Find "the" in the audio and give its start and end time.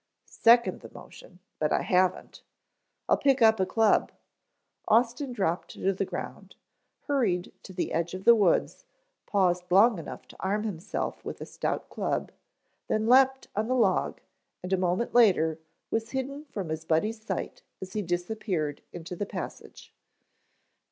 0.81-0.89, 5.93-6.05, 7.71-7.93, 8.23-8.33, 13.67-13.75, 19.15-19.27